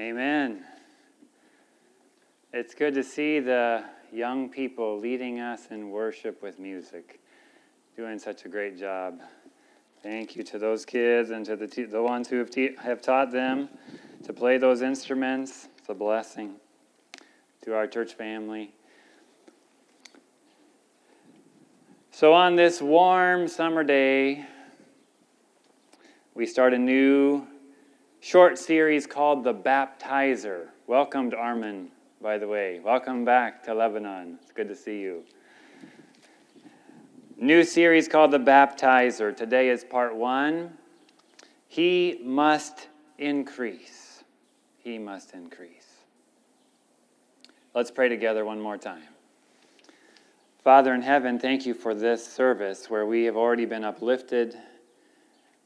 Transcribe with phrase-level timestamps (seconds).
[0.00, 0.64] Amen.
[2.54, 7.20] It's good to see the young people leading us in worship with music,
[7.98, 9.20] doing such a great job.
[10.02, 13.02] Thank you to those kids and to the, te- the ones who have, te- have
[13.02, 13.68] taught them
[14.24, 15.68] to play those instruments.
[15.76, 16.54] It's a blessing
[17.64, 18.72] to our church family.
[22.10, 24.46] So, on this warm summer day,
[26.32, 27.46] we start a new
[28.20, 30.68] short series called The Baptizer.
[30.86, 31.88] Welcome to Armin,
[32.20, 32.78] by the way.
[32.78, 34.38] Welcome back to Lebanon.
[34.42, 35.24] It's good to see you.
[37.38, 39.34] New series called The Baptizer.
[39.34, 40.76] Today is part one.
[41.66, 44.22] He must increase.
[44.78, 45.86] He must increase.
[47.74, 49.02] Let's pray together one more time.
[50.62, 54.58] Father in heaven, thank you for this service where we have already been uplifted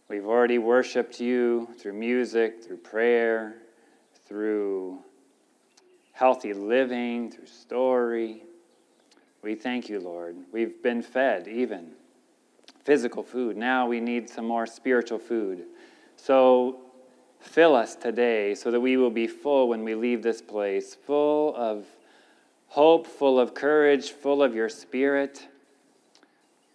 [0.08, 3.56] We've already worshiped you through music, through prayer,
[4.26, 4.98] through
[6.12, 8.42] healthy living, through story.
[9.42, 10.36] We thank you, Lord.
[10.52, 11.92] We've been fed even
[12.84, 13.56] physical food.
[13.56, 15.64] Now we need some more spiritual food.
[16.16, 16.80] So
[17.40, 21.56] fill us today so that we will be full when we leave this place, full
[21.56, 21.86] of
[22.68, 25.48] hope, full of courage, full of your spirit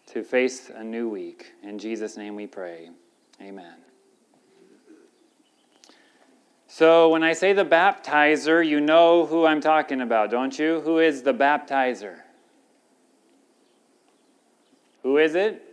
[0.08, 1.53] to face a new week.
[1.61, 2.89] In Jesus' name we pray.
[3.42, 3.76] Amen.
[6.68, 10.82] So, when I say the baptizer, you know who I'm talking about, don't you?
[10.82, 12.20] Who is the baptizer?
[15.04, 15.64] Who is it?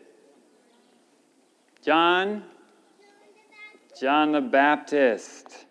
[1.83, 2.44] John?
[4.00, 5.67] John the Baptist.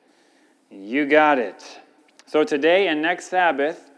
[0.70, 1.82] You got it.
[2.28, 3.92] So, today and next Sabbath,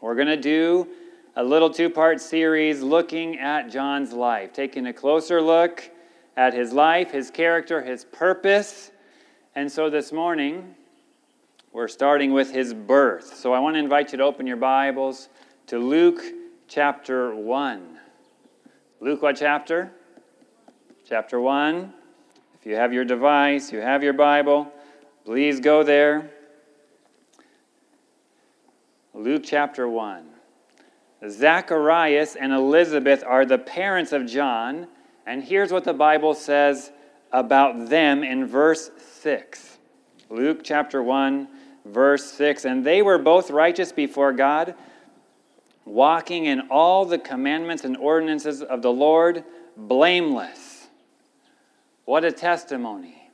[0.00, 0.88] we're going to do
[1.36, 5.90] a little two part series looking at John's life, taking a closer look
[6.38, 8.92] at his life, his character, his purpose.
[9.56, 10.76] And so this morning,
[11.72, 13.36] we're starting with his birth.
[13.36, 15.30] So I want to invite you to open your Bibles
[15.66, 16.22] to Luke
[16.68, 17.98] chapter 1.
[19.00, 19.90] Luke, what chapter?
[21.08, 21.92] Chapter 1.
[22.60, 24.72] If you have your device, you have your Bible,
[25.24, 26.30] please go there.
[29.12, 30.24] Luke chapter 1.
[31.28, 34.86] Zacharias and Elizabeth are the parents of John
[35.28, 36.90] and here's what the Bible says
[37.32, 38.90] about them in verse
[39.20, 39.76] 6.
[40.30, 41.46] Luke chapter 1,
[41.84, 42.64] verse 6.
[42.64, 44.74] And they were both righteous before God,
[45.84, 49.44] walking in all the commandments and ordinances of the Lord,
[49.76, 50.88] blameless.
[52.06, 53.30] What a testimony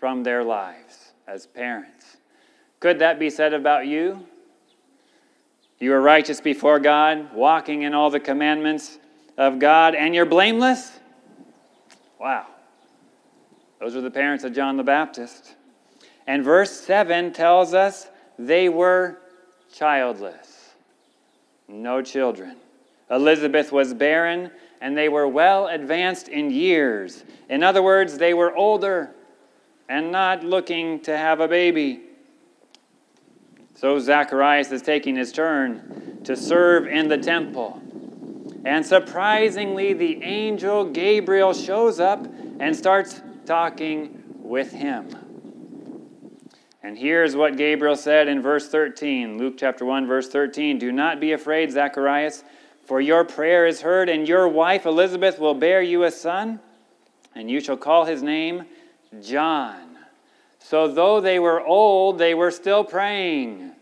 [0.00, 2.16] from their lives as parents.
[2.80, 4.26] Could that be said about you?
[5.78, 8.98] You are righteous before God, walking in all the commandments
[9.36, 11.00] of God, and you're blameless?
[12.24, 12.46] Wow.
[13.80, 15.56] Those are the parents of John the Baptist.
[16.26, 18.08] And verse 7 tells us
[18.38, 19.18] they were
[19.74, 20.70] childless,
[21.68, 22.56] no children.
[23.10, 27.24] Elizabeth was barren, and they were well advanced in years.
[27.50, 29.10] In other words, they were older
[29.90, 32.00] and not looking to have a baby.
[33.74, 37.82] So Zacharias is taking his turn to serve in the temple.
[38.64, 42.26] And surprisingly, the angel Gabriel shows up
[42.58, 45.24] and starts talking with him.
[46.82, 51.20] And here's what Gabriel said in verse 13, Luke chapter 1, verse 13 Do not
[51.20, 52.44] be afraid, Zacharias,
[52.84, 56.60] for your prayer is heard, and your wife Elizabeth will bear you a son,
[57.34, 58.64] and you shall call his name
[59.22, 59.96] John.
[60.58, 63.72] So, though they were old, they were still praying.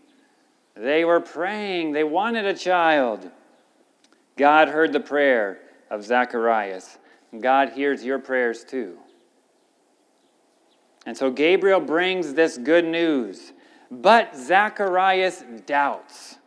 [0.75, 1.91] They were praying.
[1.91, 3.29] They wanted a child.
[4.37, 6.97] God heard the prayer of Zacharias.
[7.39, 8.97] God hears your prayers too.
[11.05, 13.53] And so Gabriel brings this good news.
[13.91, 16.37] But Zacharias doubts,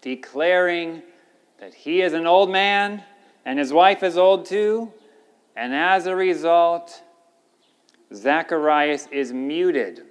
[0.00, 1.02] declaring
[1.60, 3.02] that he is an old man
[3.44, 4.92] and his wife is old too.
[5.54, 7.02] And as a result,
[8.12, 10.02] Zacharias is muted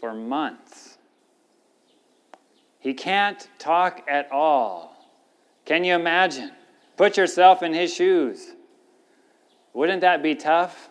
[0.00, 0.83] for months.
[2.84, 4.94] He can't talk at all.
[5.64, 6.52] Can you imagine?
[6.98, 8.52] Put yourself in his shoes.
[9.72, 10.90] Wouldn't that be tough?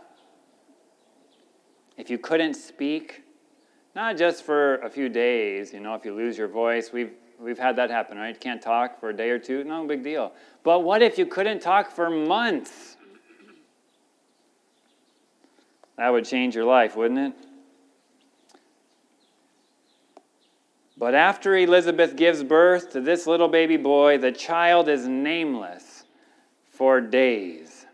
[1.96, 3.22] If you couldn't speak,
[3.96, 7.60] not just for a few days, you know, if you lose your voice, we've, we've
[7.60, 8.42] had that happen, right?
[8.42, 10.34] Can't talk for a day or two, no big deal.
[10.64, 12.98] But what if you couldn't talk for months?
[15.98, 17.48] That would change your life, wouldn't it?
[21.04, 26.06] But after Elizabeth gives birth to this little baby boy, the child is nameless
[26.72, 27.86] for days.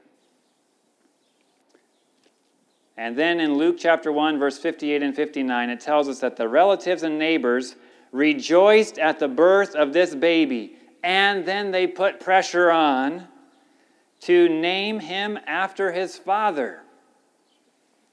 [2.95, 6.47] And then in Luke chapter 1, verse 58 and 59, it tells us that the
[6.47, 7.73] relatives and neighbors
[8.11, 13.27] rejoiced at the birth of this baby, and then they put pressure on
[14.19, 16.83] to name him after his father.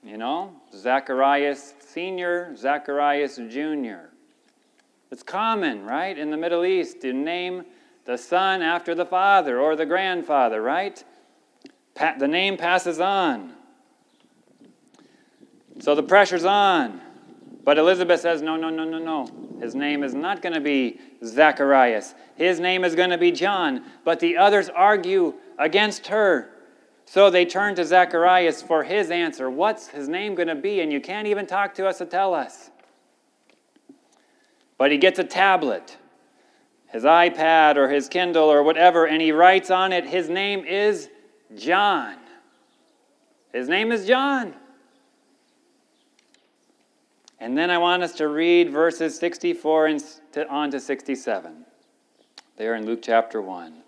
[0.03, 4.16] You know, Zacharias Sr., Zacharias Jr.
[5.11, 7.64] It's common, right, in the Middle East to name
[8.05, 11.03] the son after the father or the grandfather, right?
[11.94, 13.53] Pa- the name passes on.
[15.81, 17.00] So the pressure's on.
[17.64, 19.29] But Elizabeth says, no, no, no, no, no.
[19.61, 22.14] His name is not going to be Zacharias.
[22.37, 23.85] His name is going to be John.
[24.05, 26.50] But the others argue against her.
[27.06, 29.50] So they turn to Zacharias for his answer.
[29.50, 30.81] What's his name going to be?
[30.81, 32.70] And you can't even talk to us to tell us.
[34.78, 35.96] But he gets a tablet,
[36.88, 41.08] his iPad or his Kindle or whatever, and he writes on it, his name is
[41.56, 42.17] John.
[43.52, 44.55] His name is John.
[47.38, 50.05] And then I want us to read verses 64 and
[50.49, 51.64] on to 67.
[52.56, 53.82] There in Luke chapter 1.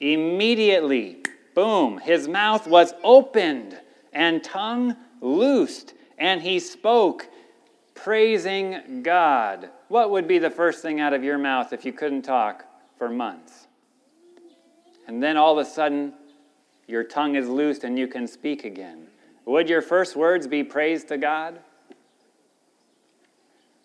[0.00, 1.18] Immediately,
[1.54, 3.78] boom, his mouth was opened
[4.12, 7.28] and tongue loosed, and he spoke,
[8.04, 9.70] praising God.
[9.88, 12.66] What would be the first thing out of your mouth if you couldn't talk
[12.98, 13.66] for months?
[15.06, 16.12] And then all of a sudden,
[16.86, 19.06] your tongue is loosed and you can speak again.
[19.46, 21.60] Would your first words be praise to God?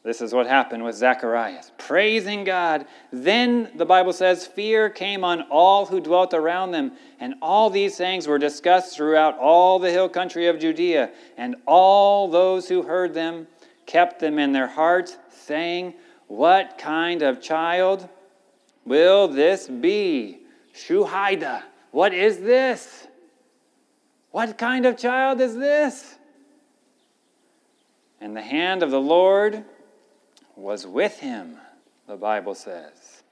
[0.04, 2.88] This is what happened with Zacharias, praising God.
[3.13, 7.95] Then the Bible says, fear came on all who dwelt around them, and all these
[7.95, 11.12] things were discussed throughout all the hill country of Judea.
[11.38, 13.48] And all those who heard them
[13.89, 15.95] kept them in their hearts, saying,
[16.27, 18.07] What kind of child
[18.86, 20.41] will this be?
[20.75, 21.63] Shuhaida.
[21.89, 23.07] What is this?
[24.30, 26.18] What kind of child is this?
[28.21, 29.63] And the hand of the Lord
[30.56, 31.57] was with him,
[32.07, 33.24] the Bible says.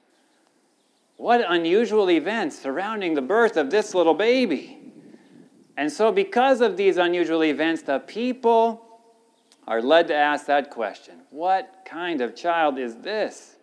[1.18, 4.76] What unusual events surrounding the birth of this little baby.
[5.76, 8.87] And so, because of these unusual events, the people
[9.68, 13.54] are led to ask that question What kind of child is this?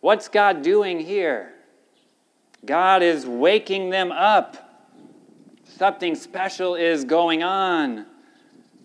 [0.00, 1.52] What's God doing here?
[2.64, 4.56] God is waking them up.
[5.64, 8.06] Something special is going on.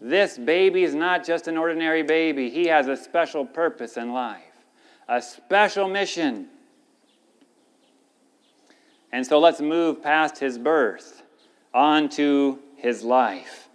[0.01, 4.41] This baby is not just an ordinary baby, he has a special purpose in life,
[5.07, 6.47] a special mission.
[9.11, 11.21] And so let's move past his birth
[11.71, 13.69] on to his life.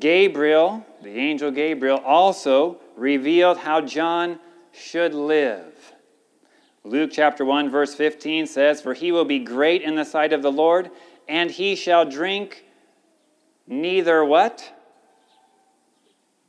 [0.00, 4.38] Gabriel, the angel Gabriel, also revealed how John
[4.72, 5.94] should live.
[6.84, 10.42] Luke chapter 1, verse 15 says, For he will be great in the sight of
[10.42, 10.90] the Lord,
[11.28, 12.64] and he shall drink
[13.66, 14.72] neither what?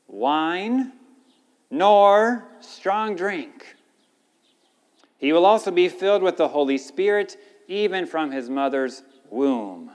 [0.08, 0.94] wine,
[1.70, 3.76] nor strong drink.
[5.18, 7.38] He will also be filled with the Holy Spirit,
[7.68, 9.92] even from his mother's womb.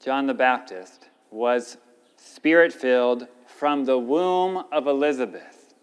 [0.00, 1.76] John the Baptist was
[2.16, 5.74] spirit filled from the womb of Elizabeth.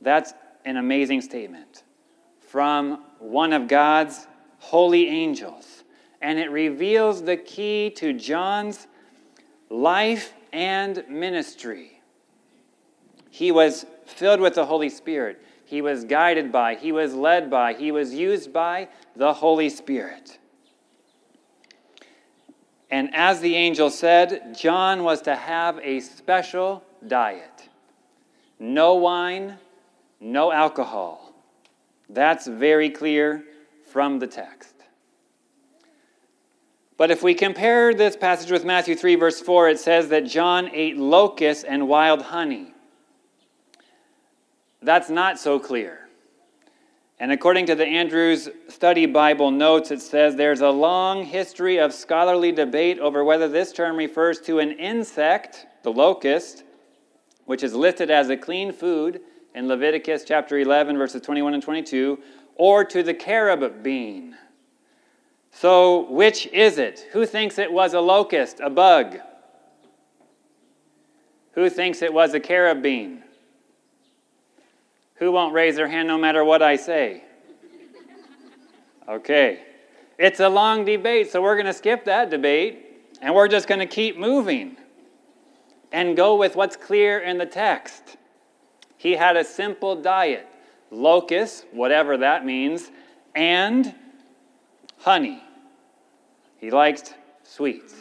[0.00, 0.32] That's
[0.64, 1.82] an amazing statement
[2.40, 4.26] from one of God's
[4.58, 5.84] holy angels.
[6.22, 8.86] And it reveals the key to John's
[9.68, 12.00] life and ministry.
[13.28, 15.42] He was filled with the Holy Spirit.
[15.66, 20.38] He was guided by, he was led by, he was used by the Holy Spirit.
[22.94, 27.68] And as the angel said, John was to have a special diet
[28.60, 29.58] no wine,
[30.20, 31.34] no alcohol.
[32.08, 33.42] That's very clear
[33.90, 34.76] from the text.
[36.96, 40.70] But if we compare this passage with Matthew 3, verse 4, it says that John
[40.72, 42.74] ate locusts and wild honey.
[44.80, 46.03] That's not so clear.
[47.24, 51.94] And according to the Andrews Study Bible notes, it says there's a long history of
[51.94, 56.64] scholarly debate over whether this term refers to an insect, the locust,
[57.46, 59.22] which is listed as a clean food
[59.54, 62.18] in Leviticus chapter 11, verses 21 and 22,
[62.56, 64.36] or to the carob bean
[65.50, 67.08] so, which is it?
[67.12, 69.20] Who thinks it was a locust, a bug?
[71.52, 73.22] Who thinks it was a carob bean?
[75.16, 77.22] Who won't raise their hand no matter what I say?
[79.08, 79.62] Okay.
[80.18, 82.84] It's a long debate, so we're going to skip that debate
[83.20, 84.76] and we're just going to keep moving
[85.92, 88.16] and go with what's clear in the text.
[88.96, 90.46] He had a simple diet
[90.90, 92.90] locusts, whatever that means,
[93.34, 93.94] and
[94.98, 95.42] honey.
[96.58, 97.94] He liked sweets.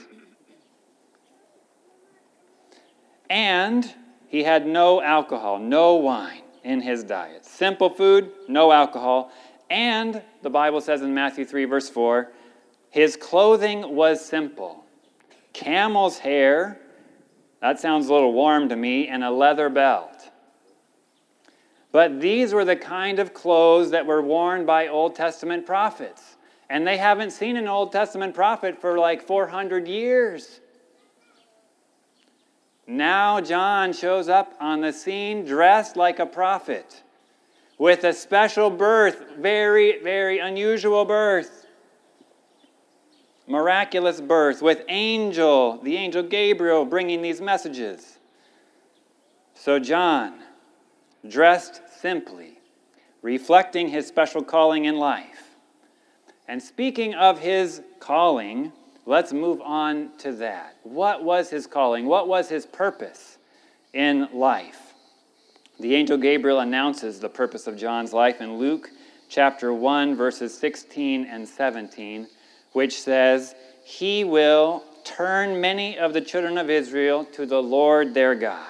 [3.29, 3.91] And
[4.27, 7.45] he had no alcohol, no wine in his diet.
[7.45, 9.31] Simple food, no alcohol.
[9.69, 12.31] And the Bible says in Matthew 3, verse 4,
[12.89, 14.83] his clothing was simple
[15.53, 16.79] camel's hair,
[17.61, 20.29] that sounds a little warm to me, and a leather belt.
[21.91, 26.37] But these were the kind of clothes that were worn by Old Testament prophets.
[26.69, 30.59] And they haven't seen an Old Testament prophet for like 400 years.
[32.85, 37.03] Now John shows up on the scene dressed like a prophet
[37.77, 41.65] with a special birth, very, very unusual birth.
[43.47, 48.19] Miraculous birth with angel, the angel Gabriel bringing these messages.
[49.53, 50.39] So John,
[51.27, 52.59] dressed simply,
[53.21, 55.55] reflecting his special calling in life.
[56.47, 58.71] And speaking of his calling,
[59.05, 60.75] let's move on to that.
[60.83, 62.05] What was his calling?
[62.05, 63.37] What was his purpose
[63.93, 64.93] in life?
[65.79, 68.89] The angel Gabriel announces the purpose of John's life in Luke
[69.29, 72.27] chapter 1, verses 16 and 17,
[72.73, 78.35] which says, He will turn many of the children of Israel to the Lord their
[78.35, 78.67] God.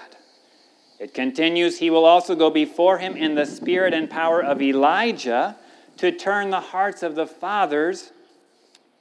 [1.00, 5.58] It continues, He will also go before him in the spirit and power of Elijah
[5.98, 8.12] to turn the hearts of the fathers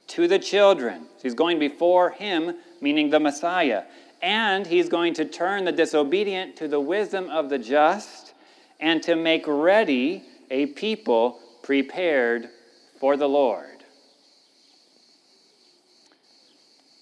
[0.07, 1.07] to the children.
[1.17, 3.83] So he's going before him, meaning the Messiah.
[4.21, 8.33] And he's going to turn the disobedient to the wisdom of the just
[8.79, 12.49] and to make ready a people prepared
[12.99, 13.83] for the Lord.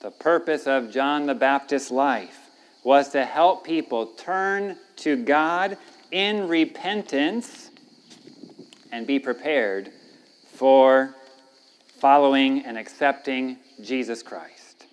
[0.02, 2.40] The purpose of John the Baptist's life
[2.84, 5.78] was to help people turn to God
[6.12, 7.70] in repentance
[8.92, 9.92] and be prepared
[10.54, 11.16] for
[12.02, 14.88] following and accepting Jesus Christ.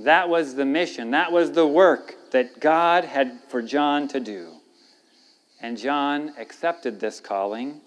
[0.00, 4.54] That was the mission, that was the work that God had for John to do.
[5.60, 7.80] And John accepted this calling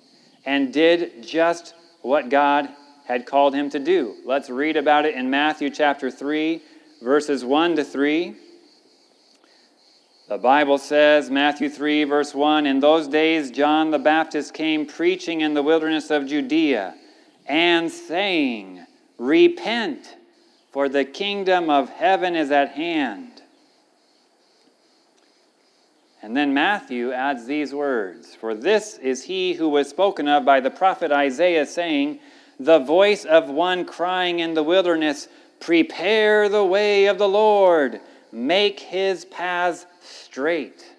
[0.45, 2.69] and did just what God
[3.05, 4.15] had called him to do.
[4.25, 6.61] Let's read about it in Matthew chapter 3,
[7.01, 8.35] verses 1 to 3.
[10.29, 15.41] The Bible says, Matthew 3, verse 1 In those days, John the Baptist came preaching
[15.41, 16.95] in the wilderness of Judea
[17.45, 18.85] and saying,
[19.17, 20.15] Repent,
[20.71, 23.41] for the kingdom of heaven is at hand.
[26.21, 30.61] And then Matthew adds these words For this is he who was spoken of by
[30.61, 32.19] the prophet Isaiah, saying,
[32.59, 35.27] The voice of one crying in the wilderness,
[35.59, 37.99] Prepare the way of the Lord,
[38.31, 40.89] make his paths straight.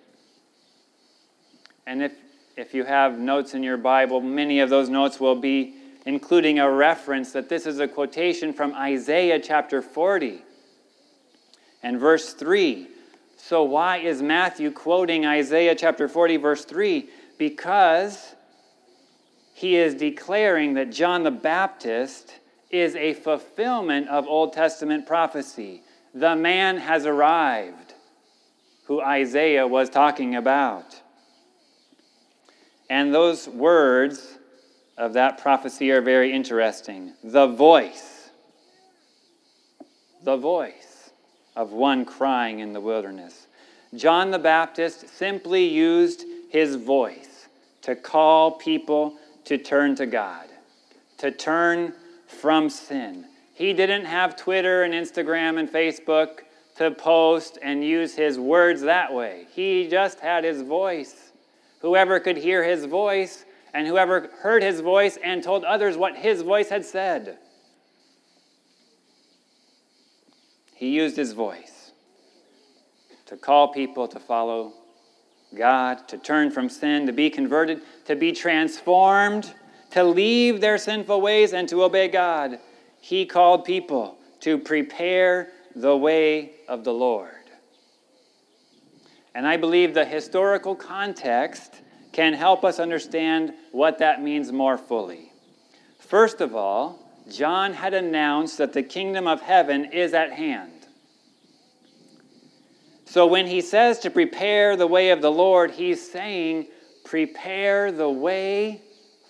[1.86, 2.12] And if,
[2.56, 5.74] if you have notes in your Bible, many of those notes will be
[6.04, 10.42] including a reference that this is a quotation from Isaiah chapter 40
[11.82, 12.88] and verse 3.
[13.36, 17.08] So, why is Matthew quoting Isaiah chapter 40, verse 3?
[17.38, 18.34] Because
[19.54, 25.82] he is declaring that John the Baptist is a fulfillment of Old Testament prophecy.
[26.14, 27.94] The man has arrived
[28.84, 31.00] who Isaiah was talking about.
[32.90, 34.33] And those words
[34.96, 37.12] of that prophecy are very interesting.
[37.22, 38.30] The voice,
[40.22, 41.10] the voice
[41.56, 43.46] of one crying in the wilderness.
[43.94, 47.48] John the Baptist simply used his voice
[47.82, 50.46] to call people to turn to God,
[51.18, 51.92] to turn
[52.26, 53.26] from sin.
[53.54, 56.40] He didn't have Twitter and Instagram and Facebook
[56.76, 59.46] to post and use his words that way.
[59.52, 61.32] He just had his voice.
[61.80, 63.44] Whoever could hear his voice
[63.74, 67.36] and whoever heard his voice and told others what his voice had said.
[70.74, 71.90] He used his voice
[73.26, 74.72] to call people to follow
[75.56, 79.52] God, to turn from sin, to be converted, to be transformed,
[79.90, 82.58] to leave their sinful ways and to obey God.
[83.00, 87.30] He called people to prepare the way of the Lord.
[89.34, 91.80] And I believe the historical context
[92.14, 95.32] can help us understand what that means more fully.
[95.98, 100.70] First of all, John had announced that the kingdom of heaven is at hand.
[103.04, 106.68] So when he says to prepare the way of the Lord, he's saying,
[107.04, 108.80] prepare the way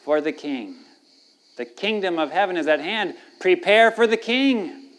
[0.04, 0.76] for the king.
[1.56, 3.14] The kingdom of heaven is at hand.
[3.40, 4.90] Prepare for the king.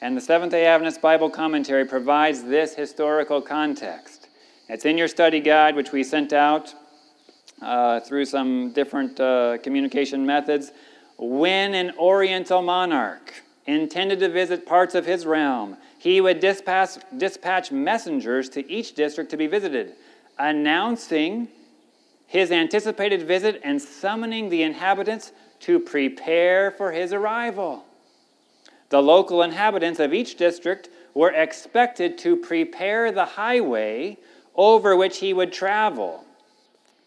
[0.00, 4.23] And the Seventh day Adventist Bible Commentary provides this historical context.
[4.74, 6.74] It's in your study guide, which we sent out
[7.62, 10.72] uh, through some different uh, communication methods.
[11.16, 17.70] when an oriental monarch intended to visit parts of his realm, he would dispatch, dispatch
[17.70, 19.94] messengers to each district to be visited,
[20.40, 21.46] announcing
[22.26, 27.84] his anticipated visit and summoning the inhabitants to prepare for his arrival.
[28.88, 34.18] The local inhabitants of each district were expected to prepare the highway
[34.54, 36.24] over which he would travel,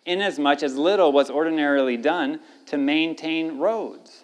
[0.05, 4.23] inasmuch as little was ordinarily done to maintain roads.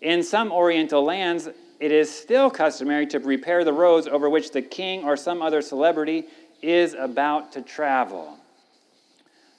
[0.00, 1.48] In some Oriental lands,
[1.78, 5.60] it is still customary to repair the roads over which the king or some other
[5.60, 6.24] celebrity
[6.62, 8.38] is about to travel.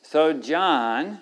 [0.02, 1.20] So, John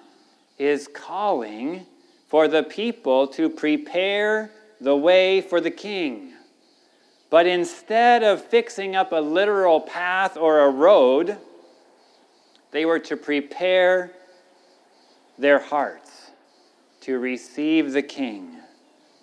[0.58, 1.86] is calling
[2.28, 6.34] for the people to prepare the way for the king.
[7.30, 11.38] But instead of fixing up a literal path or a road,
[12.72, 14.12] they were to prepare
[15.38, 16.32] their hearts
[17.02, 18.58] to receive the king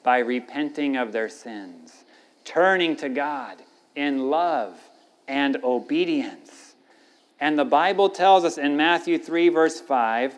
[0.03, 2.05] by repenting of their sins,
[2.45, 3.59] turning to God
[3.95, 4.79] in love
[5.29, 6.75] and obedience.
[7.41, 10.35] And the Bible tells us in Matthew 3, verse 5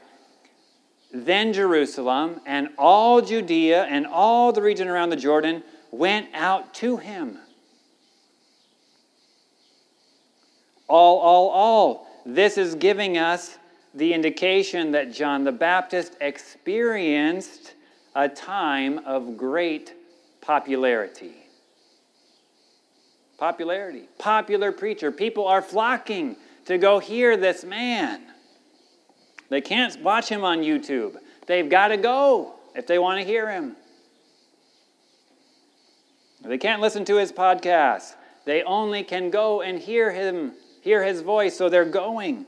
[1.15, 6.97] then Jerusalem and all Judea and all the region around the Jordan went out to
[6.97, 7.39] him.
[10.89, 12.09] All, all, all.
[12.27, 13.59] This is giving us
[13.95, 17.75] the indication that John the Baptist experienced
[18.15, 19.95] a time of great
[20.41, 21.35] popularity.
[23.37, 24.09] Popularity.
[24.19, 25.13] Popular preacher.
[25.13, 28.23] People are flocking to go hear this man.
[29.51, 31.17] They can't watch him on YouTube.
[31.47, 33.77] They've got to go if they want to hear him.
[36.43, 38.15] They can't listen to his podcast.
[38.45, 40.53] They only can go and hear him,
[40.85, 42.45] hear his voice, so they're going.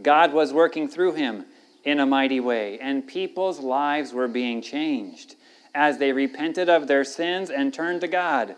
[0.00, 1.44] God was working through him
[1.82, 5.34] in a mighty way, and people's lives were being changed
[5.74, 8.54] as they repented of their sins and turned to God.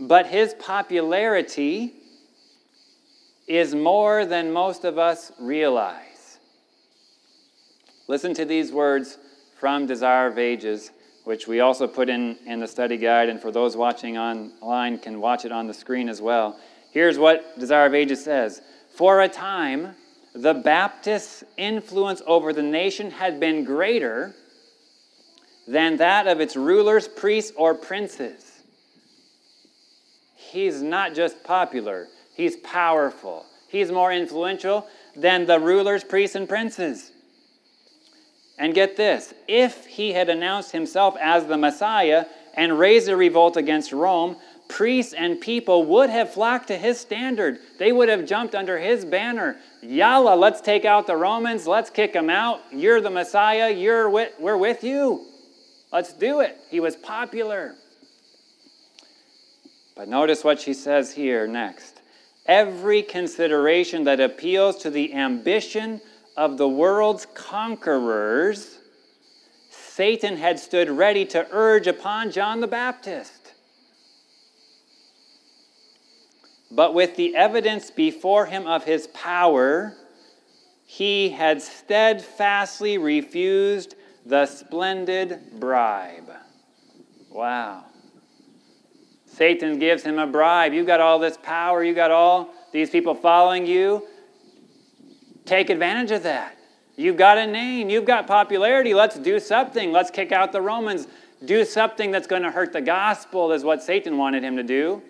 [0.00, 1.92] But his popularity
[3.46, 6.38] is more than most of us realize.
[8.06, 9.18] Listen to these words
[9.60, 10.90] from Desire of Ages,
[11.24, 15.20] which we also put in, in the study guide, and for those watching online can
[15.20, 16.58] watch it on the screen as well.
[16.98, 18.60] Here's what Desire of Ages says
[18.96, 19.94] For a time,
[20.34, 24.34] the Baptist's influence over the nation had been greater
[25.68, 28.64] than that of its rulers, priests, or princes.
[30.34, 33.46] He's not just popular, he's powerful.
[33.68, 34.84] He's more influential
[35.14, 37.12] than the rulers, priests, and princes.
[38.58, 43.56] And get this if he had announced himself as the Messiah and raised a revolt
[43.56, 44.34] against Rome,
[44.68, 47.58] priests and people would have flocked to his standard.
[47.78, 49.56] They would have jumped under his banner.
[49.82, 51.66] Yalla, let's take out the Romans.
[51.66, 52.60] Let's kick them out.
[52.70, 53.70] You're the Messiah.
[53.70, 55.26] You're with, we're with you.
[55.92, 56.58] Let's do it.
[56.70, 57.74] He was popular.
[59.96, 62.00] But notice what she says here next.
[62.46, 66.00] Every consideration that appeals to the ambition
[66.36, 68.78] of the world's conquerors,
[69.70, 73.37] Satan had stood ready to urge upon John the Baptist.
[76.70, 79.94] But with the evidence before him of his power,
[80.84, 83.94] he had steadfastly refused
[84.26, 86.30] the splendid bribe.
[87.30, 87.84] Wow.
[89.26, 90.72] Satan gives him a bribe.
[90.72, 94.06] You've got all this power, you've got all these people following you.
[95.44, 96.58] Take advantage of that.
[96.96, 98.92] You've got a name, you've got popularity.
[98.92, 99.92] Let's do something.
[99.92, 101.06] Let's kick out the Romans.
[101.44, 105.00] Do something that's going to hurt the gospel, is what Satan wanted him to do.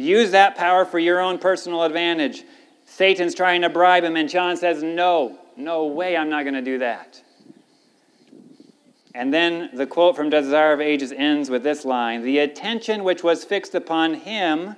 [0.00, 2.44] Use that power for your own personal advantage.
[2.86, 6.62] Satan's trying to bribe him, and John says, No, no way, I'm not going to
[6.62, 7.22] do that.
[9.14, 13.22] And then the quote from Desire of Ages ends with this line The attention which
[13.22, 14.76] was fixed upon him,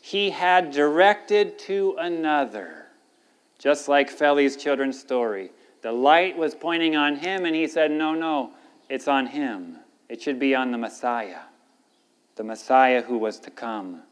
[0.00, 2.86] he had directed to another.
[3.58, 5.50] Just like Feli's children's story.
[5.82, 8.52] The light was pointing on him, and he said, No, no,
[8.88, 9.78] it's on him.
[10.08, 11.42] It should be on the Messiah,
[12.36, 14.02] the Messiah who was to come.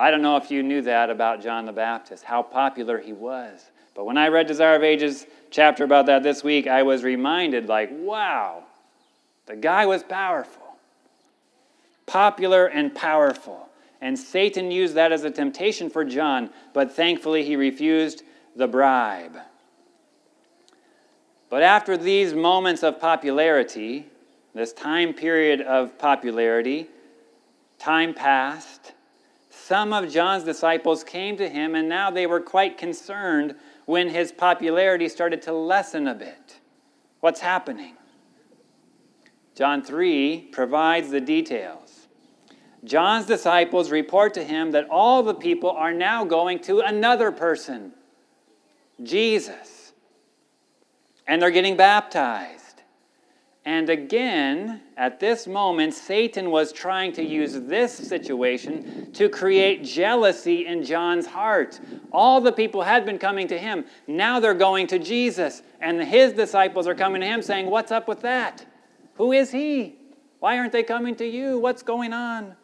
[0.00, 3.70] I don't know if you knew that about John the Baptist, how popular he was.
[3.94, 7.68] But when I read Desire of Ages chapter about that this week, I was reminded,
[7.68, 8.64] like, wow,
[9.44, 10.78] the guy was powerful.
[12.06, 13.68] Popular and powerful.
[14.00, 18.22] And Satan used that as a temptation for John, but thankfully he refused
[18.56, 19.36] the bribe.
[21.50, 24.06] But after these moments of popularity,
[24.54, 26.88] this time period of popularity,
[27.78, 28.92] time passed,
[29.70, 33.54] some of John's disciples came to him, and now they were quite concerned
[33.86, 36.58] when his popularity started to lessen a bit.
[37.20, 37.94] What's happening?
[39.54, 42.08] John 3 provides the details.
[42.82, 47.92] John's disciples report to him that all the people are now going to another person,
[49.04, 49.92] Jesus,
[51.28, 52.59] and they're getting baptized.
[53.66, 60.66] And again, at this moment, Satan was trying to use this situation to create jealousy
[60.66, 61.78] in John's heart.
[62.10, 63.84] All the people had been coming to him.
[64.06, 65.62] Now they're going to Jesus.
[65.80, 68.64] And his disciples are coming to him saying, What's up with that?
[69.16, 69.96] Who is he?
[70.38, 71.58] Why aren't they coming to you?
[71.58, 72.56] What's going on?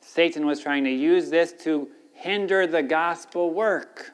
[0.00, 4.13] Satan was trying to use this to hinder the gospel work.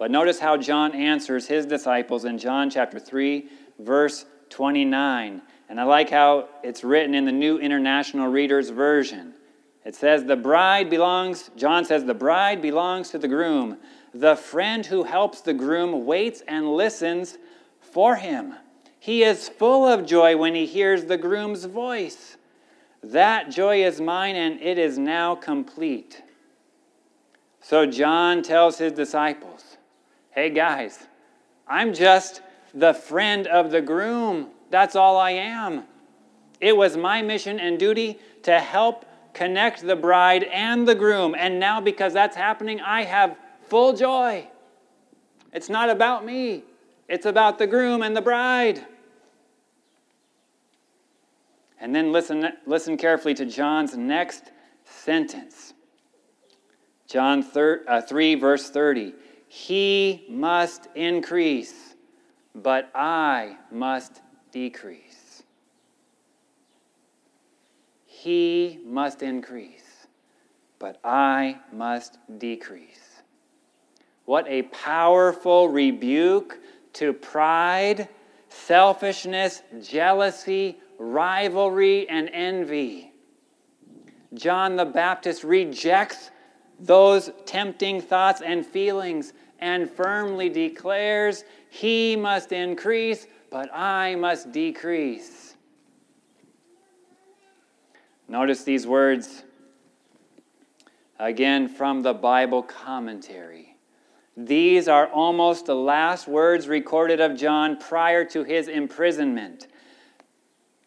[0.00, 3.46] But notice how John answers his disciples in John chapter 3,
[3.80, 5.42] verse 29.
[5.68, 9.34] And I like how it's written in the New International Reader's Version.
[9.84, 13.76] It says, The bride belongs, John says, the bride belongs to the groom.
[14.14, 17.36] The friend who helps the groom waits and listens
[17.78, 18.54] for him.
[18.98, 22.38] He is full of joy when he hears the groom's voice.
[23.02, 26.22] That joy is mine, and it is now complete.
[27.60, 29.49] So John tells his disciples,
[30.32, 31.08] Hey guys,
[31.66, 32.40] I'm just
[32.72, 34.50] the friend of the groom.
[34.70, 35.82] That's all I am.
[36.60, 41.34] It was my mission and duty to help connect the bride and the groom.
[41.36, 44.46] And now, because that's happening, I have full joy.
[45.52, 46.62] It's not about me,
[47.08, 48.86] it's about the groom and the bride.
[51.80, 54.52] And then listen, listen carefully to John's next
[54.84, 55.72] sentence.
[57.08, 59.14] John 3, uh, 3 verse 30.
[59.52, 61.96] He must increase,
[62.54, 64.20] but I must
[64.52, 65.42] decrease.
[68.06, 70.06] He must increase,
[70.78, 73.22] but I must decrease.
[74.24, 76.60] What a powerful rebuke
[76.92, 78.08] to pride,
[78.48, 83.12] selfishness, jealousy, rivalry, and envy.
[84.32, 86.30] John the Baptist rejects
[86.78, 95.54] those tempting thoughts and feelings and firmly declares, He must increase, but I must decrease.
[98.28, 99.44] Notice these words
[101.18, 103.76] again from the Bible commentary.
[104.36, 109.66] These are almost the last words recorded of John prior to his imprisonment.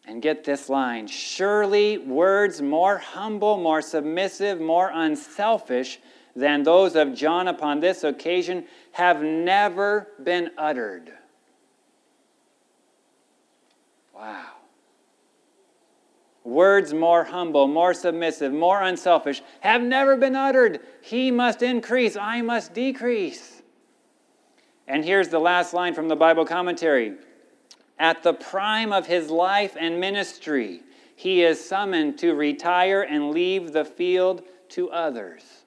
[0.06, 6.00] And get this line surely words more humble, more submissive, more unselfish
[6.36, 11.12] than those of John upon this occasion have never been uttered.
[14.14, 14.46] Wow.
[16.44, 20.80] Words more humble, more submissive, more unselfish have never been uttered.
[21.00, 23.62] He must increase, I must decrease.
[24.86, 27.14] And here's the last line from the Bible commentary.
[27.98, 30.82] At the prime of his life and ministry,
[31.16, 35.63] he is summoned to retire and leave the field to others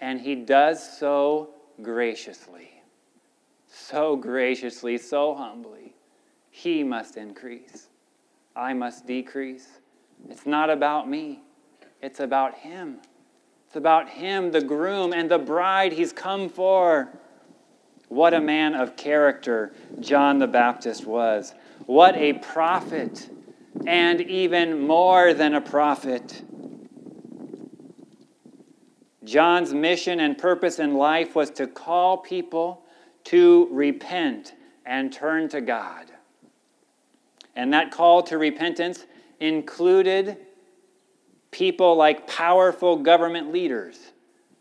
[0.00, 1.50] and he does so
[1.82, 2.82] graciously.
[3.66, 5.94] So graciously, so humbly.
[6.50, 7.88] He must increase.
[8.56, 9.68] I must decrease.
[10.28, 11.40] It's not about me,
[12.02, 12.98] it's about him.
[13.66, 17.10] It's about him, the groom, and the bride he's come for.
[18.08, 21.52] What a man of character John the Baptist was.
[21.84, 23.28] What a prophet,
[23.86, 26.42] and even more than a prophet.
[29.28, 32.82] John's mission and purpose in life was to call people
[33.24, 34.54] to repent
[34.86, 36.06] and turn to God.
[37.54, 39.04] And that call to repentance
[39.40, 40.38] included
[41.50, 43.98] people like powerful government leaders,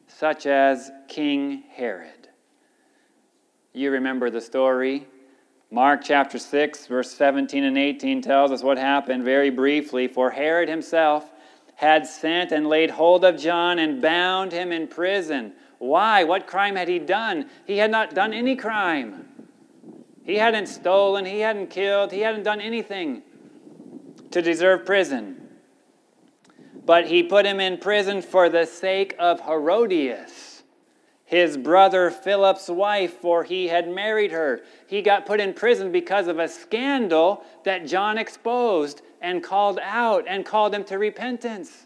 [0.07, 2.29] such as King Herod.
[3.73, 5.07] You remember the story.
[5.69, 10.07] Mark chapter 6, verse 17 and 18 tells us what happened very briefly.
[10.07, 11.31] For Herod himself,
[11.77, 15.53] had sent and laid hold of John and bound him in prison.
[15.77, 16.23] Why?
[16.23, 17.49] What crime had he done?
[17.65, 19.27] He had not done any crime.
[20.23, 23.21] He hadn't stolen, he hadn't killed, he hadn't done anything
[24.31, 25.49] to deserve prison.
[26.83, 30.63] But he put him in prison for the sake of Herodias,
[31.25, 34.61] his brother Philip's wife, for he had married her.
[34.87, 40.25] He got put in prison because of a scandal that John exposed and called out
[40.27, 41.85] and called them to repentance.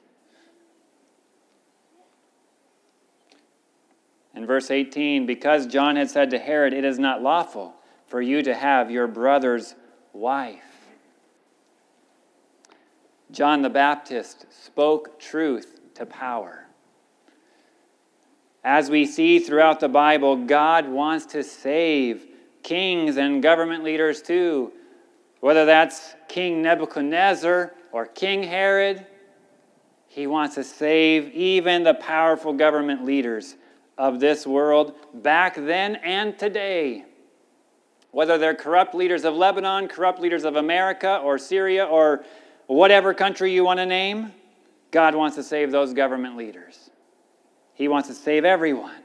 [4.34, 7.76] In verse 18, because John had said to Herod, It is not lawful
[8.08, 9.76] for you to have your brother's
[10.14, 10.60] wife.
[13.32, 16.66] John the Baptist spoke truth to power.
[18.64, 22.26] As we see throughout the Bible, God wants to save
[22.62, 24.72] kings and government leaders too,
[25.42, 29.06] whether that's King Nebuchadnezzar or King Herod.
[30.08, 33.56] He wants to save even the powerful government leaders
[33.98, 37.06] of this world back then and today.
[38.12, 42.24] Whether they're corrupt leaders of Lebanon, corrupt leaders of America or Syria or
[42.68, 44.34] whatever country you want to name,
[44.92, 46.90] God wants to save those government leaders.
[47.74, 49.02] He wants to save everyone.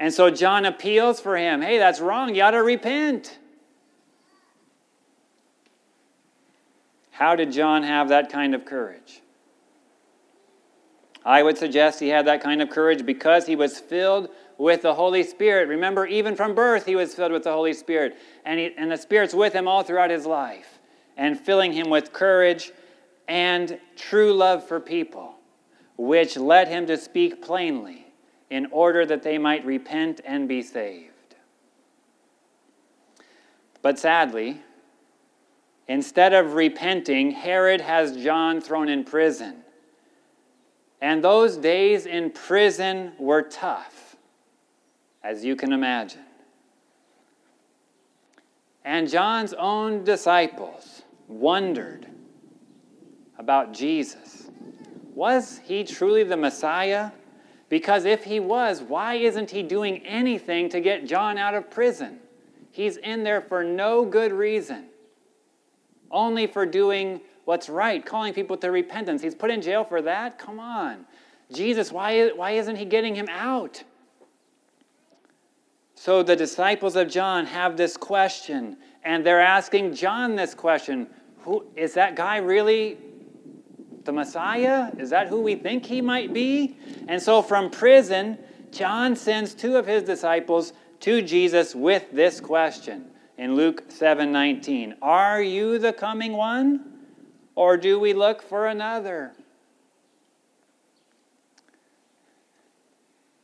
[0.00, 2.34] And so John appeals for him hey, that's wrong.
[2.34, 3.38] You ought to repent.
[7.18, 9.22] How did John have that kind of courage?
[11.24, 14.94] I would suggest he had that kind of courage because he was filled with the
[14.94, 15.66] Holy Spirit.
[15.68, 18.16] Remember, even from birth, he was filled with the Holy Spirit.
[18.44, 20.78] And, he, and the Spirit's with him all throughout his life
[21.16, 22.70] and filling him with courage
[23.26, 25.34] and true love for people,
[25.96, 28.06] which led him to speak plainly
[28.48, 31.34] in order that they might repent and be saved.
[33.82, 34.62] But sadly,
[35.88, 39.64] instead of repenting, Herod has John thrown in prison.
[41.00, 44.16] And those days in prison were tough,
[45.22, 46.24] as you can imagine.
[48.84, 52.06] And John's own disciples wondered
[53.38, 54.50] about Jesus.
[55.14, 57.10] Was he truly the Messiah?
[57.68, 62.18] Because if he was, why isn't he doing anything to get John out of prison?
[62.70, 64.86] He's in there for no good reason,
[66.10, 69.22] only for doing what's right, calling people to repentance.
[69.22, 70.38] He's put in jail for that?
[70.38, 71.06] Come on.
[71.52, 73.82] Jesus, why, why isn't he getting him out?
[75.94, 81.64] So the disciples of John have this question, and they're asking John this question Who,
[81.74, 82.98] Is that guy really
[84.04, 84.90] the Messiah?
[84.98, 86.76] Is that who we think he might be?
[87.08, 88.38] And so from prison,
[88.70, 94.96] John sends two of his disciples to Jesus with this question in Luke 7:19.
[95.00, 96.98] Are you the coming one
[97.54, 99.32] or do we look for another?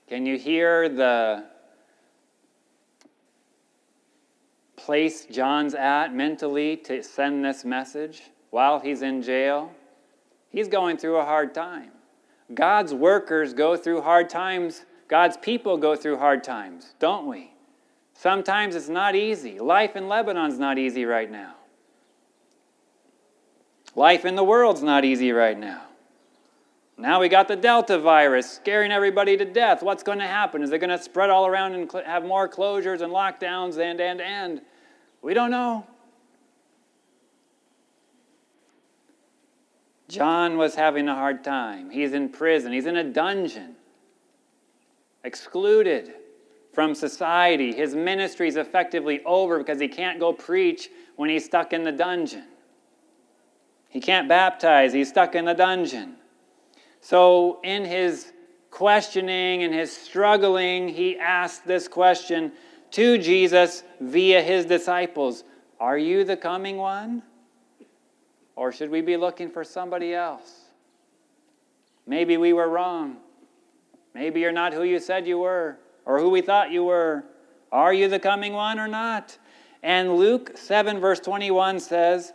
[0.08, 1.44] Can you hear the
[4.76, 9.72] place John's at mentally to send this message while he's in jail?
[10.50, 11.90] He's going through a hard time.
[12.52, 14.84] God's workers go through hard times.
[15.08, 17.53] God's people go through hard times, don't we?
[18.14, 19.58] Sometimes it's not easy.
[19.58, 21.54] Life in Lebanon's not easy right now.
[23.96, 25.82] Life in the world's not easy right now.
[26.96, 29.82] Now we got the Delta virus scaring everybody to death.
[29.82, 30.62] What's going to happen?
[30.62, 34.20] Is it going to spread all around and have more closures and lockdowns and, and,
[34.20, 34.62] and?
[35.20, 35.86] We don't know.
[40.08, 41.90] John was having a hard time.
[41.90, 43.74] He's in prison, he's in a dungeon,
[45.24, 46.14] excluded
[46.74, 47.72] from society.
[47.72, 51.92] His ministry is effectively over because he can't go preach when he's stuck in the
[51.92, 52.44] dungeon.
[53.88, 56.16] He can't baptize, he's stuck in the dungeon.
[57.00, 58.32] So, in his
[58.70, 62.52] questioning and his struggling, he asked this question
[62.90, 65.44] to Jesus via his disciples
[65.78, 67.22] Are you the coming one?
[68.56, 70.62] Or should we be looking for somebody else?
[72.06, 73.18] Maybe we were wrong.
[74.14, 77.24] Maybe you're not who you said you were or who we thought you were.
[77.72, 79.38] Are you the coming one or not?
[79.82, 82.32] And Luke 7, verse 21 says,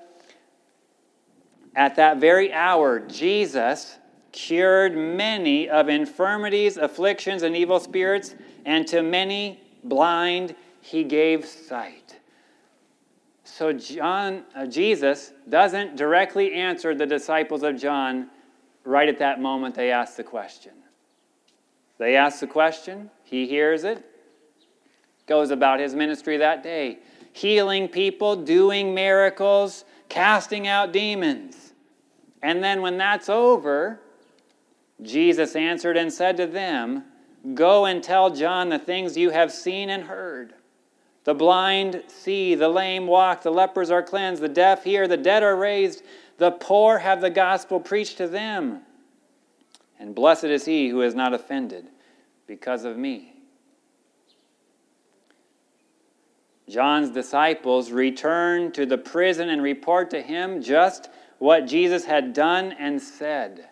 [1.75, 3.97] At that very hour, Jesus
[4.31, 12.19] cured many of infirmities, afflictions, and evil spirits, and to many blind he gave sight.
[13.43, 18.29] So John, uh, Jesus doesn't directly answer the disciples of John
[18.85, 20.73] right at that moment they ask the question.
[21.97, 24.03] They ask the question, he hears it,
[25.27, 26.97] goes about his ministry that day,
[27.31, 31.73] healing people, doing miracles, casting out demons.
[32.41, 33.99] And then when that's over,
[35.03, 37.03] Jesus answered and said to them,
[37.53, 40.53] Go and tell John the things you have seen and heard.
[41.23, 45.43] The blind see, the lame walk, the lepers are cleansed, the deaf hear, the dead
[45.43, 46.01] are raised,
[46.37, 48.81] the poor have the gospel preached to them.
[49.99, 51.89] And blessed is he who is not offended
[52.49, 53.31] because of me.
[56.67, 62.71] John's disciples return to the prison and report to him just what Jesus had done
[62.71, 63.69] and said.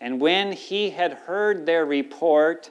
[0.00, 2.70] And when he had heard their report,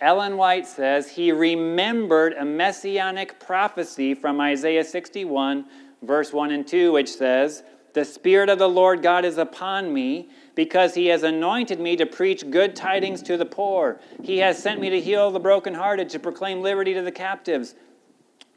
[0.00, 5.64] Ellen White says he remembered a messianic prophecy from Isaiah 61,
[6.02, 7.62] verse 1 and 2, which says,
[7.94, 12.06] The Spirit of the Lord God is upon me because he has anointed me to
[12.06, 14.00] preach good tidings to the poor.
[14.22, 17.76] He has sent me to heal the brokenhearted, to proclaim liberty to the captives,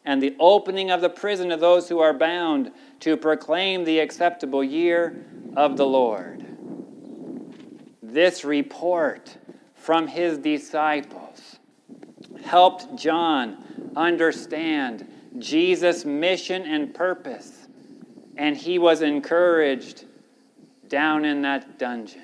[0.05, 4.63] and the opening of the prison to those who are bound, to proclaim the acceptable
[4.63, 5.23] year
[5.57, 6.45] of the Lord.
[8.01, 9.37] This report
[9.75, 11.57] from his disciples
[12.43, 15.05] helped John understand
[15.37, 17.67] Jesus' mission and purpose,
[18.37, 20.05] and he was encouraged
[20.89, 22.21] down in that dungeon.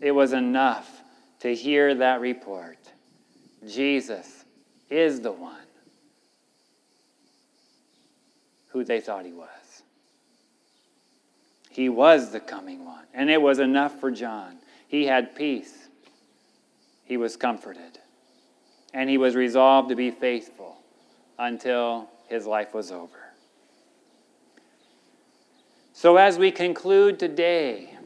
[0.00, 1.02] It was enough
[1.40, 2.78] to hear that report.
[3.66, 4.44] Jesus
[4.88, 5.56] is the one
[8.68, 9.48] who they thought he was.
[11.70, 14.58] He was the coming one, and it was enough for John.
[14.86, 15.88] He had peace,
[17.04, 17.98] he was comforted,
[18.92, 20.76] and he was resolved to be faithful
[21.38, 23.23] until his life was over.
[26.04, 27.96] So, as we conclude today,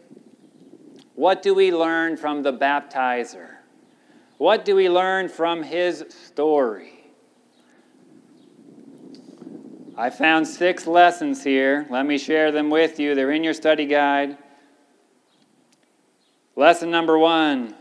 [1.16, 3.56] what do we learn from the baptizer?
[4.36, 7.10] What do we learn from his story?
[9.96, 11.88] I found six lessons here.
[11.90, 13.16] Let me share them with you.
[13.16, 14.38] They're in your study guide.
[16.54, 17.74] Lesson number one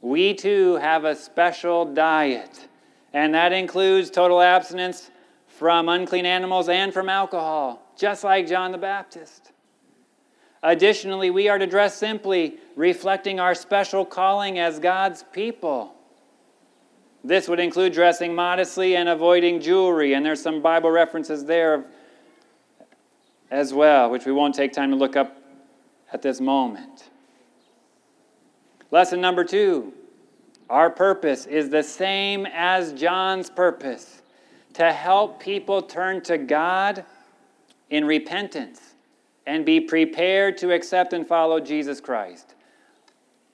[0.00, 2.66] we too have a special diet,
[3.12, 5.12] and that includes total abstinence
[5.46, 9.52] from unclean animals and from alcohol just like John the Baptist.
[10.62, 15.94] Additionally, we are to dress simply, reflecting our special calling as God's people.
[17.22, 21.84] This would include dressing modestly and avoiding jewelry, and there's some Bible references there
[23.50, 25.36] as well, which we won't take time to look up
[26.12, 27.10] at this moment.
[28.90, 29.92] Lesson number two
[30.70, 34.20] our purpose is the same as John's purpose
[34.74, 37.04] to help people turn to God
[37.90, 38.94] in repentance
[39.46, 42.54] and be prepared to accept and follow Jesus Christ.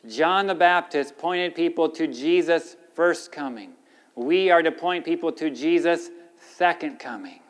[0.08, 3.72] John the Baptist pointed people to Jesus' first coming.
[4.14, 6.10] We are to point people to Jesus'
[6.56, 7.40] second coming.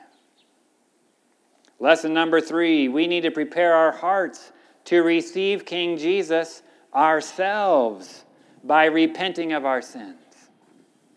[1.80, 4.52] Lesson number three we need to prepare our hearts
[4.84, 6.62] to receive King Jesus
[6.94, 8.24] ourselves
[8.62, 10.20] by repenting of our sins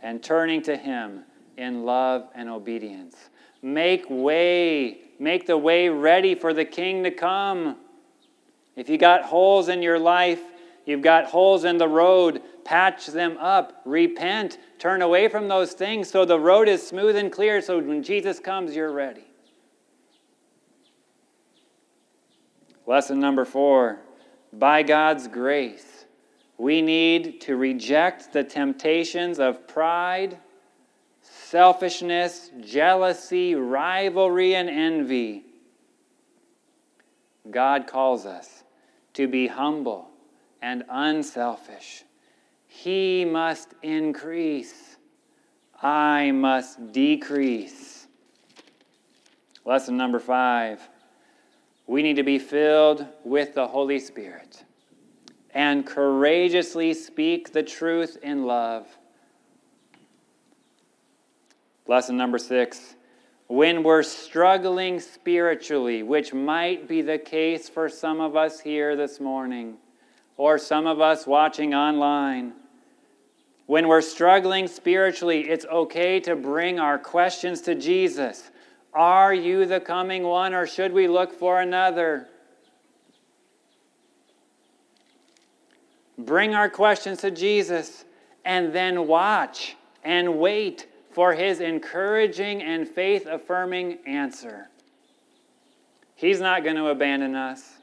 [0.01, 1.23] and turning to Him
[1.57, 3.15] in love and obedience.
[3.61, 7.77] Make way Make the way ready for the king to come.
[8.75, 10.41] If you got holes in your life,
[10.85, 16.09] you've got holes in the road, patch them up, repent, turn away from those things
[16.09, 19.25] so the road is smooth and clear so when Jesus comes, you're ready.
[22.85, 23.99] Lesson number four
[24.53, 26.05] by God's grace,
[26.57, 30.37] we need to reject the temptations of pride
[31.49, 35.43] selfishness, jealousy, rivalry, and envy.
[37.49, 38.63] God calls us
[39.13, 40.09] to be humble
[40.61, 42.03] and unselfish.
[42.67, 44.97] He must increase,
[45.81, 48.07] I must decrease.
[49.65, 50.81] Lesson number five
[51.87, 54.65] we need to be filled with the Holy Spirit
[55.51, 58.85] and courageously speak the truth in love.
[61.87, 62.95] Lesson number six
[63.47, 69.21] when we're struggling spiritually, which might be the case for some of us here this
[69.21, 69.77] morning,
[70.35, 72.51] or some of us watching online,
[73.65, 78.51] when we're struggling spiritually, it's okay to bring our questions to Jesus.
[78.93, 82.27] Are you the coming one, or should we look for another?
[86.17, 88.03] Bring our questions to Jesus
[88.43, 94.69] and then watch and wait for his encouraging and faith affirming answer.
[96.13, 97.77] He's not going to abandon us.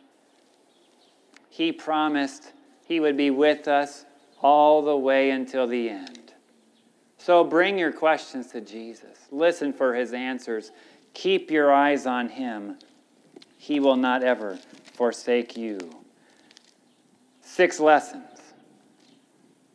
[1.50, 2.52] He promised
[2.86, 4.04] he would be with us
[4.40, 6.32] all the way until the end.
[7.18, 9.26] So bring your questions to Jesus.
[9.32, 10.70] Listen for his answers.
[11.12, 12.78] Keep your eyes on him.
[13.58, 14.60] He will not ever
[14.92, 15.80] forsake you.
[17.40, 18.38] Six lessons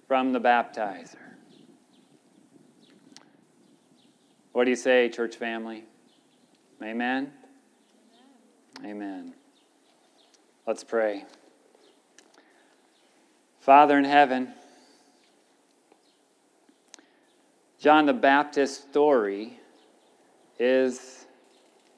[0.07, 1.28] from the baptizer.
[4.51, 5.85] What do you say, church family?
[6.81, 7.31] Amen?
[8.79, 8.89] Amen.
[8.89, 9.33] Amen.
[10.65, 11.25] Let's pray.
[13.59, 14.53] Father in heaven,
[17.79, 19.59] John the Baptist's story
[20.57, 21.25] is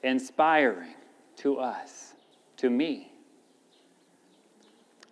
[0.02, 0.94] inspiring
[1.36, 2.14] to us,
[2.58, 3.12] to me.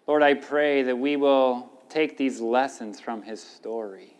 [0.06, 4.16] Lord, I pray that we will take these lessons from his story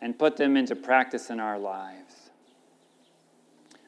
[0.00, 2.30] and put them into practice in our lives.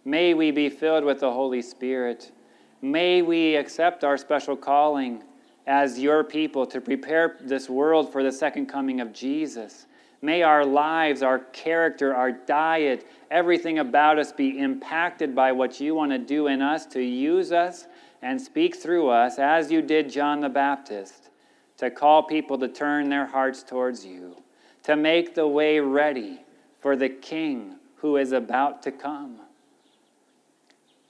[0.04, 2.32] May we be filled with the Holy Spirit.
[2.80, 5.22] May we accept our special calling
[5.66, 9.86] as your people to prepare this world for the second coming of Jesus.
[10.20, 15.94] May our lives, our character, our diet, everything about us be impacted by what you
[15.94, 17.86] want to do in us to use us
[18.22, 21.30] and speak through us, as you did John the Baptist,
[21.78, 24.36] to call people to turn their hearts towards you,
[24.84, 26.40] to make the way ready
[26.80, 29.38] for the King who is about to come.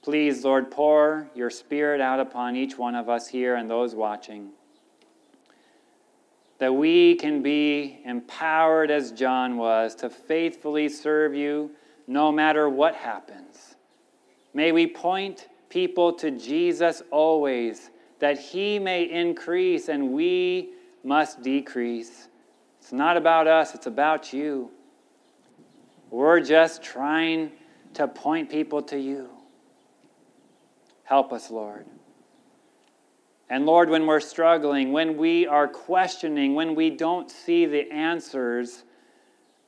[0.03, 4.49] Please, Lord, pour your Spirit out upon each one of us here and those watching,
[6.59, 11.71] that we can be empowered as John was to faithfully serve you
[12.05, 13.75] no matter what happens.
[14.53, 20.69] May we point people to Jesus always, that he may increase and we
[21.03, 22.27] must decrease.
[22.83, 24.69] It's not about us, it's about you.
[26.09, 27.53] We're just trying
[27.93, 29.29] to point people to you.
[31.05, 31.85] Help us, Lord.
[33.49, 38.83] And Lord, when we're struggling, when we are questioning, when we don't see the answers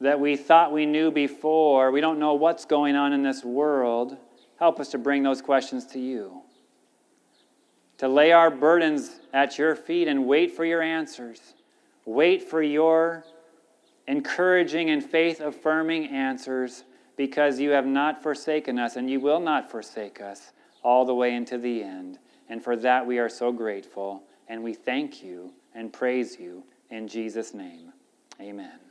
[0.02, 4.18] that we thought we knew before, we don't know what's going on in this world,
[4.58, 6.42] Help us to bring those questions to you.
[7.98, 11.55] To lay our burdens at your feet and wait for your answers.
[12.06, 13.26] Wait for your
[14.08, 16.84] encouraging and faith affirming answers
[17.18, 20.52] because you have not forsaken us and you will not forsake us
[20.84, 22.20] all the way into the end.
[22.50, 27.08] And for that we are so grateful and we thank you and praise you in
[27.08, 27.92] Jesus' name.
[28.40, 28.85] Amen.